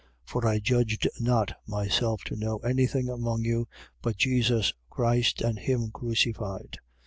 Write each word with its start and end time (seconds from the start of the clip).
2:2. 0.25 0.31
For 0.31 0.47
I 0.47 0.57
judged 0.57 1.07
not 1.19 1.55
myself 1.67 2.23
to 2.23 2.35
know 2.35 2.57
anything 2.61 3.07
among 3.07 3.45
you, 3.45 3.67
but 4.01 4.17
Jesus 4.17 4.73
Christ: 4.89 5.41
and 5.43 5.59
him 5.59 5.91
crucified. 5.91 6.79